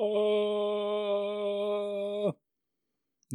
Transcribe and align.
Na 0.00 0.04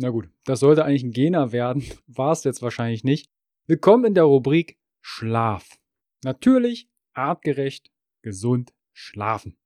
gut, 0.09 0.29
das 0.45 0.61
sollte 0.61 0.85
eigentlich 0.85 1.03
ein 1.03 1.11
Gena 1.11 1.51
werden. 1.51 1.83
War 2.07 2.31
es 2.31 2.45
jetzt 2.45 2.61
wahrscheinlich 2.61 3.03
nicht. 3.03 3.29
Willkommen 3.67 4.05
in 4.05 4.13
der 4.13 4.23
Rubrik 4.23 4.79
Schlaf. 5.01 5.67
Natürlich, 6.23 6.87
artgerecht, 7.11 7.91
gesund 8.21 8.73
schlafen. 8.93 9.57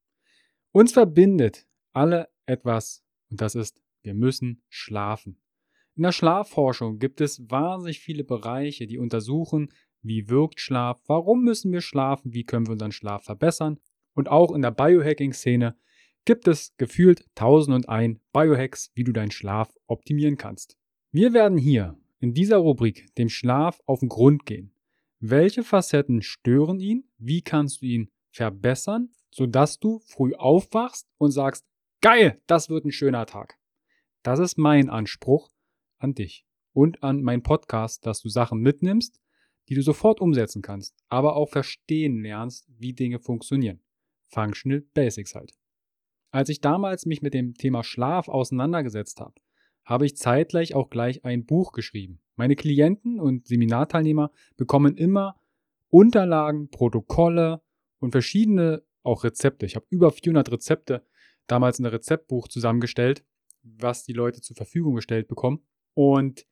Uns 0.72 0.94
verbindet 0.94 1.68
alle 1.94 2.30
etwas 2.48 3.04
und 3.30 3.42
das 3.42 3.54
ist, 3.54 3.80
wir 4.02 4.16
müssen 4.16 4.64
schlafen. 4.68 5.40
In 5.96 6.02
der 6.02 6.12
Schlafforschung 6.12 6.98
gibt 6.98 7.22
es 7.22 7.48
wahnsinnig 7.52 8.00
viele 8.00 8.24
Bereiche, 8.24 8.88
die 8.88 8.98
untersuchen, 8.98 9.72
wie 10.02 10.30
wirkt 10.30 10.60
Schlaf, 10.60 11.00
warum 11.06 11.44
müssen 11.44 11.72
wir 11.72 11.82
schlafen, 11.82 12.34
wie 12.34 12.44
können 12.44 12.66
wir 12.66 12.72
unseren 12.72 12.92
Schlaf 12.92 13.26
verbessern. 13.26 13.80
Und 14.16 14.30
auch 14.30 14.52
in 14.52 14.64
der 14.64 14.72
Biohacking-Szene 14.72 15.78
gibt 16.28 16.50
es 16.50 16.76
gefühlt 16.76 17.26
1001 17.38 18.20
Biohacks, 18.34 18.92
wie 18.96 19.06
du 19.06 19.14
deinen 19.14 19.32
Schlaf 19.32 19.74
optimieren 19.88 20.36
kannst. 20.36 20.78
Wir 21.10 21.32
werden 21.32 21.58
hier 21.58 21.98
in 22.20 22.34
dieser 22.34 22.58
Rubrik 22.58 23.16
dem 23.16 23.30
Schlaf 23.30 23.80
auf 23.86 24.02
den 24.02 24.10
Grund 24.10 24.46
gehen. 24.46 24.74
Welche 25.22 25.64
Facetten 25.64 26.22
stören 26.22 26.82
ihn? 26.82 27.06
Wie 27.18 27.42
kannst 27.42 27.82
du 27.82 27.86
ihn 27.86 28.12
verbessern, 28.30 29.10
sodass 29.32 29.80
du 29.80 30.00
früh 30.00 30.36
aufwachst 30.36 31.08
und 31.18 31.32
sagst, 31.32 31.66
geil, 32.02 32.42
das 32.46 32.70
wird 32.70 32.84
ein 32.84 32.92
schöner 32.92 33.26
Tag. 33.26 33.58
Das 34.22 34.40
ist 34.40 34.58
mein 34.58 34.90
Anspruch 34.90 35.50
an 35.98 36.14
dich 36.14 36.46
und 36.74 37.04
an 37.04 37.22
meinen 37.22 37.42
Podcast, 37.42 38.06
dass 38.06 38.22
du 38.22 38.28
Sachen 38.28 38.60
mitnimmst, 38.60 39.22
die 39.70 39.76
du 39.76 39.82
sofort 39.82 40.20
umsetzen 40.20 40.62
kannst, 40.62 40.94
aber 41.08 41.38
auch 41.38 41.48
verstehen 41.48 42.22
lernst, 42.22 42.68
wie 42.68 42.92
Dinge 42.92 43.20
funktionieren. 43.20 43.80
Functional 44.28 44.82
Basics 44.94 45.34
halt. 45.34 45.57
Als 46.38 46.50
ich 46.50 46.62
damals 46.62 47.08
mich 47.08 47.24
mit 47.24 47.34
dem 47.34 47.56
Thema 47.56 47.84
Schlaf 47.84 48.28
auseinandergesetzt 48.28 49.22
habe, 49.22 49.34
habe 49.84 50.06
ich 50.06 50.18
zeitgleich 50.18 50.76
auch 50.76 50.92
gleich 50.92 51.26
ein 51.26 51.48
Buch 51.48 51.72
geschrieben. 51.72 52.22
Meine 52.36 52.56
Klienten 52.56 53.20
und 53.20 53.48
Seminarteilnehmer 53.48 54.30
bekommen 54.56 54.96
immer 54.98 55.42
Unterlagen, 55.90 56.70
Protokolle 56.70 57.64
und 57.98 58.12
verschiedene 58.12 58.84
auch 59.02 59.24
Rezepte. 59.24 59.66
Ich 59.66 59.76
habe 59.76 59.88
über 59.90 60.12
400 60.12 60.52
Rezepte 60.52 61.08
damals 61.48 61.80
in 61.80 61.88
ein 61.88 61.92
Rezeptbuch 61.92 62.50
zusammengestellt, 62.50 63.26
was 63.64 64.04
die 64.04 64.14
Leute 64.14 64.40
zur 64.40 64.56
Verfügung 64.56 64.94
gestellt 64.94 65.28
bekommen. 65.28 65.66
Und 65.96 66.46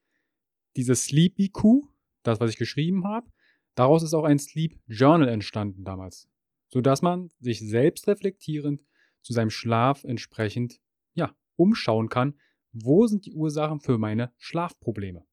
dieses 0.77 1.03
Sleep 1.03 1.37
IQ, 1.37 1.83
das, 2.23 2.39
was 2.39 2.49
ich 2.49 2.57
geschrieben 2.57 3.05
habe, 3.05 3.27
daraus 3.75 4.01
ist 4.01 4.15
auch 4.15 4.23
ein 4.23 4.39
Sleep 4.39 4.79
Journal 4.87 5.29
entstanden 5.29 5.83
damals, 5.83 6.27
sodass 6.69 7.03
man 7.03 7.29
sich 7.39 7.59
selbst 7.59 8.07
reflektierend 8.07 8.81
zu 9.25 9.33
seinem 9.33 9.49
Schlaf 9.49 10.03
entsprechend 10.03 10.79
ja, 11.15 11.35
umschauen 11.55 12.09
kann, 12.09 12.35
wo 12.71 13.07
sind 13.07 13.25
die 13.25 13.33
Ursachen 13.33 13.79
für 13.79 13.97
meine 13.97 14.31
Schlafprobleme. 14.37 15.25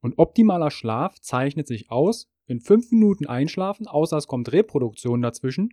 Und 0.00 0.18
optimaler 0.18 0.70
Schlaf 0.70 1.18
zeichnet 1.20 1.66
sich 1.66 1.90
aus, 1.90 2.30
in 2.44 2.60
fünf 2.60 2.92
Minuten 2.92 3.26
einschlafen, 3.26 3.88
außer 3.88 4.18
es 4.18 4.26
kommt 4.26 4.52
Reproduktion 4.52 5.22
dazwischen, 5.22 5.70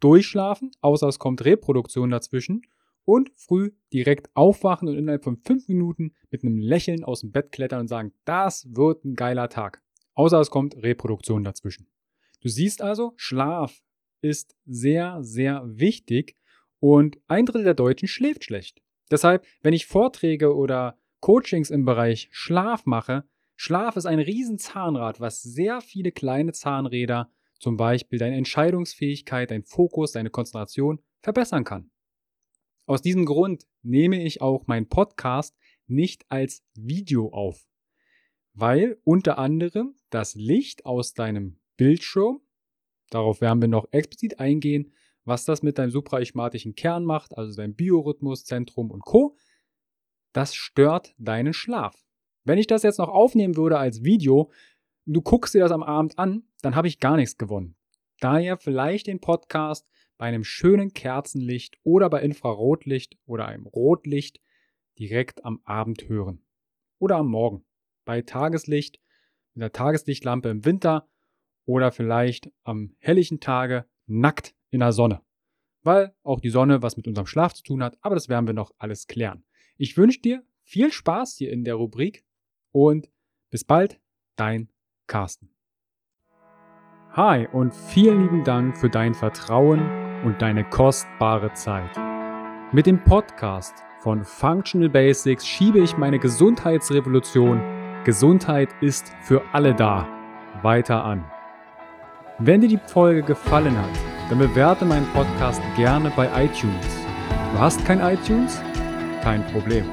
durchschlafen, 0.00 0.70
außer 0.82 1.08
es 1.08 1.18
kommt 1.18 1.44
Reproduktion 1.44 2.10
dazwischen 2.10 2.62
und 3.04 3.30
früh 3.34 3.72
direkt 3.92 4.28
aufwachen 4.34 4.88
und 4.88 4.98
innerhalb 4.98 5.24
von 5.24 5.38
fünf 5.38 5.68
Minuten 5.68 6.12
mit 6.30 6.44
einem 6.44 6.58
Lächeln 6.58 7.02
aus 7.02 7.22
dem 7.22 7.32
Bett 7.32 7.52
klettern 7.52 7.80
und 7.80 7.88
sagen, 7.88 8.12
das 8.24 8.68
wird 8.70 9.04
ein 9.04 9.14
geiler 9.14 9.48
Tag. 9.48 9.82
Außer 10.14 10.38
es 10.40 10.50
kommt 10.50 10.76
Reproduktion 10.76 11.42
dazwischen. 11.42 11.88
Du 12.40 12.48
siehst 12.48 12.82
also, 12.82 13.14
Schlaf 13.16 13.82
ist 14.20 14.56
sehr, 14.66 15.22
sehr 15.22 15.62
wichtig 15.66 16.36
und 16.80 17.18
ein 17.26 17.46
Drittel 17.46 17.64
der 17.64 17.74
Deutschen 17.74 18.08
schläft 18.08 18.44
schlecht. 18.44 18.82
Deshalb, 19.10 19.46
wenn 19.62 19.72
ich 19.72 19.86
Vorträge 19.86 20.54
oder 20.54 20.98
Coachings 21.20 21.70
im 21.70 21.84
Bereich 21.84 22.28
Schlaf 22.32 22.86
mache, 22.86 23.24
Schlaf 23.56 23.96
ist 23.96 24.06
ein 24.06 24.18
Riesenzahnrad, 24.18 25.20
was 25.20 25.42
sehr 25.42 25.80
viele 25.80 26.12
kleine 26.12 26.52
Zahnräder, 26.52 27.30
zum 27.58 27.76
Beispiel 27.76 28.18
deine 28.18 28.36
Entscheidungsfähigkeit, 28.36 29.50
dein 29.50 29.64
Fokus, 29.64 30.12
deine 30.12 30.30
Konzentration, 30.30 31.00
verbessern 31.22 31.64
kann. 31.64 31.90
Aus 32.84 33.02
diesem 33.02 33.24
Grund 33.24 33.66
nehme 33.82 34.22
ich 34.22 34.42
auch 34.42 34.66
meinen 34.66 34.88
Podcast 34.88 35.56
nicht 35.86 36.24
als 36.28 36.62
Video 36.74 37.30
auf, 37.32 37.66
weil 38.52 39.00
unter 39.04 39.38
anderem 39.38 39.96
das 40.10 40.34
Licht 40.34 40.84
aus 40.84 41.14
deinem 41.14 41.58
Bildschirm, 41.76 42.40
darauf 43.10 43.40
werden 43.40 43.60
wir 43.60 43.68
noch 43.68 43.88
explizit 43.90 44.38
eingehen, 44.38 44.92
was 45.26 45.44
das 45.44 45.62
mit 45.62 45.76
deinem 45.76 45.90
suprachiasmatischen 45.90 46.74
Kern 46.74 47.04
macht, 47.04 47.36
also 47.36 47.54
dein 47.54 47.74
Biorhythmus, 47.74 48.44
Zentrum 48.44 48.90
und 48.90 49.04
Co., 49.04 49.36
das 50.32 50.54
stört 50.54 51.14
deinen 51.18 51.52
Schlaf. 51.52 52.06
Wenn 52.44 52.58
ich 52.58 52.66
das 52.66 52.82
jetzt 52.84 52.98
noch 52.98 53.08
aufnehmen 53.08 53.56
würde 53.56 53.78
als 53.78 54.04
Video, 54.04 54.52
du 55.04 55.20
guckst 55.20 55.54
dir 55.54 55.60
das 55.60 55.72
am 55.72 55.82
Abend 55.82 56.18
an, 56.18 56.44
dann 56.62 56.76
habe 56.76 56.88
ich 56.88 57.00
gar 57.00 57.16
nichts 57.16 57.38
gewonnen. 57.38 57.76
Daher 58.20 58.56
vielleicht 58.56 59.08
den 59.08 59.20
Podcast 59.20 59.88
bei 60.16 60.26
einem 60.26 60.44
schönen 60.44 60.92
Kerzenlicht 60.92 61.78
oder 61.82 62.08
bei 62.08 62.22
Infrarotlicht 62.22 63.18
oder 63.26 63.46
einem 63.46 63.66
Rotlicht 63.66 64.40
direkt 64.98 65.44
am 65.44 65.60
Abend 65.64 66.08
hören. 66.08 66.44
Oder 66.98 67.16
am 67.16 67.28
Morgen. 67.28 67.64
Bei 68.04 68.22
Tageslicht, 68.22 69.00
mit 69.54 69.62
der 69.62 69.72
Tageslichtlampe 69.72 70.48
im 70.48 70.64
Winter 70.64 71.08
oder 71.64 71.90
vielleicht 71.90 72.50
am 72.62 72.94
helllichen 72.98 73.40
Tage 73.40 73.86
nackt 74.06 74.54
in 74.76 74.80
der 74.80 74.92
Sonne. 74.92 75.20
Weil 75.82 76.14
auch 76.22 76.40
die 76.40 76.50
Sonne 76.50 76.82
was 76.82 76.96
mit 76.96 77.08
unserem 77.08 77.26
Schlaf 77.26 77.54
zu 77.54 77.62
tun 77.62 77.82
hat, 77.82 77.98
aber 78.00 78.14
das 78.14 78.28
werden 78.28 78.46
wir 78.46 78.54
noch 78.54 78.72
alles 78.78 79.06
klären. 79.06 79.44
Ich 79.76 79.96
wünsche 79.96 80.20
dir 80.20 80.42
viel 80.62 80.92
Spaß 80.92 81.36
hier 81.36 81.52
in 81.52 81.64
der 81.64 81.74
Rubrik 81.74 82.24
und 82.72 83.10
bis 83.50 83.64
bald, 83.64 84.00
dein 84.36 84.68
Carsten. 85.06 85.50
Hi 87.12 87.46
und 87.52 87.74
vielen 87.74 88.22
lieben 88.22 88.44
Dank 88.44 88.76
für 88.76 88.90
dein 88.90 89.14
Vertrauen 89.14 89.80
und 90.24 90.42
deine 90.42 90.68
kostbare 90.68 91.52
Zeit. 91.54 91.96
Mit 92.72 92.86
dem 92.86 93.02
Podcast 93.02 93.74
von 94.00 94.24
Functional 94.24 94.90
Basics 94.90 95.46
schiebe 95.46 95.80
ich 95.80 95.96
meine 95.96 96.18
Gesundheitsrevolution 96.18 97.60
Gesundheit 98.04 98.68
ist 98.82 99.12
für 99.22 99.42
alle 99.52 99.74
da 99.74 100.06
weiter 100.62 101.04
an. 101.04 101.24
Wenn 102.38 102.60
dir 102.60 102.68
die 102.68 102.78
Folge 102.86 103.22
gefallen 103.22 103.76
hat, 103.76 104.15
dann 104.28 104.38
bewerte 104.38 104.84
meinen 104.84 105.06
Podcast 105.12 105.60
gerne 105.76 106.10
bei 106.16 106.28
iTunes. 106.44 106.86
Du 107.52 107.58
hast 107.58 107.84
kein 107.84 108.00
iTunes? 108.00 108.60
Kein 109.22 109.44
Problem. 109.46 109.84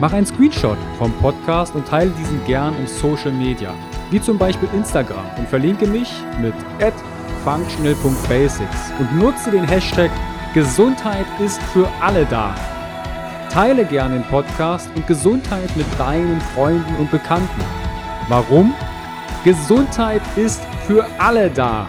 Mach 0.00 0.12
einen 0.12 0.26
Screenshot 0.26 0.78
vom 0.96 1.12
Podcast 1.14 1.74
und 1.74 1.86
teile 1.86 2.10
diesen 2.12 2.44
gern 2.44 2.74
in 2.78 2.86
Social 2.86 3.32
Media, 3.32 3.74
wie 4.10 4.20
zum 4.20 4.38
Beispiel 4.38 4.68
Instagram 4.74 5.26
und 5.36 5.48
verlinke 5.48 5.86
mich 5.86 6.12
mit 6.40 6.54
functional.basics 7.44 8.92
und 8.98 9.18
nutze 9.18 9.50
den 9.50 9.66
Hashtag 9.66 10.10
Gesundheit 10.54 11.26
ist 11.40 11.60
für 11.72 11.88
alle 12.00 12.24
da. 12.26 12.54
Teile 13.50 13.84
gerne 13.84 14.14
den 14.14 14.24
Podcast 14.24 14.90
und 14.94 15.06
Gesundheit 15.06 15.74
mit 15.76 15.86
deinen 15.98 16.40
Freunden 16.54 16.94
und 16.96 17.10
Bekannten. 17.10 17.62
Warum? 18.28 18.74
Gesundheit 19.44 20.22
ist 20.36 20.62
für 20.86 21.06
alle 21.18 21.50
da. 21.50 21.88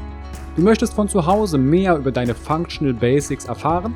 Du 0.55 0.61
möchtest 0.61 0.93
von 0.93 1.07
zu 1.07 1.25
Hause 1.25 1.57
mehr 1.57 1.95
über 1.95 2.11
deine 2.11 2.35
Functional 2.35 2.93
Basics 2.93 3.45
erfahren? 3.45 3.95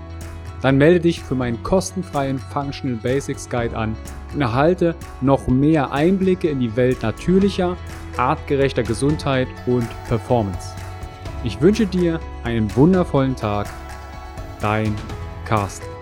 Dann 0.62 0.78
melde 0.78 1.02
dich 1.02 1.22
für 1.22 1.36
meinen 1.36 1.62
kostenfreien 1.64 2.40
Functional 2.40 2.98
Basics 2.98 3.50
Guide 3.50 3.76
an 3.78 3.96
und 4.34 4.42
erhalte 4.42 4.96
noch 5.22 5.48
mehr 5.48 5.92
Einblicke 5.92 6.50
in 6.50 6.60
die 6.60 6.76
Welt 6.76 7.04
natürlicher, 7.04 7.76
artgerechter 8.18 8.84
Gesundheit 8.84 9.48
und 9.68 9.88
Performance. 10.08 10.70
Ich 11.44 11.60
wünsche 11.62 11.86
dir 11.86 12.20
einen 12.44 12.74
wundervollen 12.76 13.36
Tag. 13.36 13.68
Dein 14.62 14.96
Carsten. 15.46 15.95